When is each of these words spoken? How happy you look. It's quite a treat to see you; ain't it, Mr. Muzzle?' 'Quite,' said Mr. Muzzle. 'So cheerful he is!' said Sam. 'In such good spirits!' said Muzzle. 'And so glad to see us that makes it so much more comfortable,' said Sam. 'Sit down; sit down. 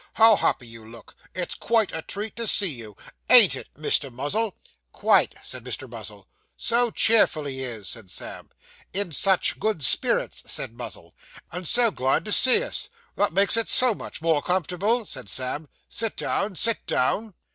How 0.15 0.35
happy 0.35 0.65
you 0.65 0.83
look. 0.83 1.15
It's 1.35 1.53
quite 1.53 1.91
a 1.93 2.01
treat 2.01 2.35
to 2.37 2.47
see 2.47 2.71
you; 2.71 2.97
ain't 3.29 3.55
it, 3.55 3.67
Mr. 3.77 4.11
Muzzle?' 4.11 4.55
'Quite,' 4.91 5.35
said 5.43 5.63
Mr. 5.63 5.87
Muzzle. 5.87 6.27
'So 6.57 6.89
cheerful 6.89 7.45
he 7.45 7.61
is!' 7.61 7.87
said 7.87 8.09
Sam. 8.09 8.49
'In 8.93 9.11
such 9.11 9.59
good 9.59 9.83
spirits!' 9.83 10.41
said 10.51 10.73
Muzzle. 10.73 11.13
'And 11.51 11.67
so 11.67 11.91
glad 11.91 12.25
to 12.25 12.31
see 12.31 12.63
us 12.63 12.89
that 13.15 13.31
makes 13.31 13.55
it 13.55 13.69
so 13.69 13.93
much 13.93 14.23
more 14.23 14.41
comfortable,' 14.41 15.05
said 15.05 15.29
Sam. 15.29 15.69
'Sit 15.87 16.17
down; 16.17 16.55
sit 16.55 16.83
down. 16.87 17.35